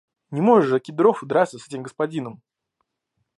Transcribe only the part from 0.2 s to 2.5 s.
Не может же Кедров драться с этим господином!